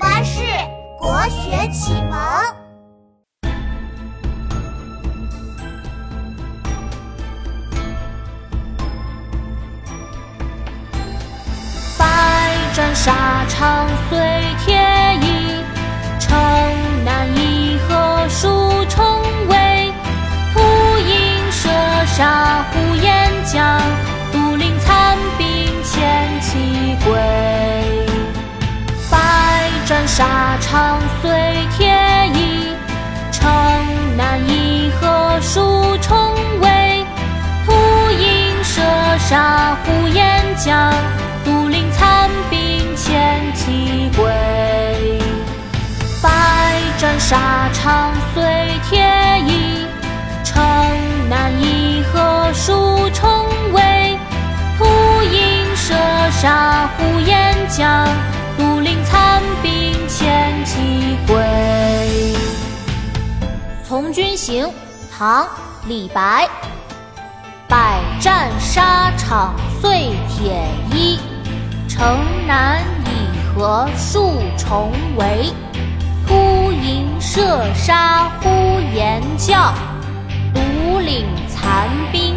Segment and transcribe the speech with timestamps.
[0.00, 0.40] 巴士
[0.98, 2.18] 国学启蒙。
[11.98, 14.18] 百战沙场碎
[14.64, 14.74] 铁
[15.20, 15.62] 衣，
[16.18, 16.34] 城
[17.04, 18.48] 南一河数
[18.88, 19.92] 重围。
[20.54, 20.60] 突
[20.98, 21.68] 营射
[22.06, 23.78] 杀呼延将，
[30.60, 31.30] 沙场碎
[31.76, 31.88] 铁
[32.34, 32.68] 衣，
[33.32, 33.50] 城
[34.16, 37.04] 南一河数重围。
[37.64, 37.72] 突
[38.12, 38.82] 营射
[39.18, 40.92] 杀呼延将。
[41.42, 44.30] 独领残兵千骑归，
[46.22, 46.30] 百
[46.98, 48.44] 战沙场随
[48.88, 49.02] 铁
[63.90, 64.66] 从军行》
[65.10, 65.44] 唐·
[65.88, 66.48] 李白，
[67.66, 71.18] 百战沙场碎铁衣。
[71.88, 75.52] 城南已合数重围，
[76.24, 78.48] 突营射杀呼
[78.94, 79.74] 延将，
[80.54, 82.29] 独领残兵